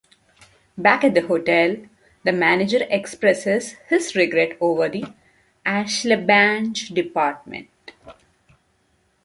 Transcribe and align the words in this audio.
Back 0.79 1.03
at 1.03 1.13
the 1.13 1.21
hotel, 1.27 1.77
the 2.23 2.31
Manager 2.31 2.87
expresses 2.89 3.73
his 3.87 4.15
regret 4.15 4.57
over 4.59 4.89
Aschenbach's 5.63 6.89
departure. 6.89 7.67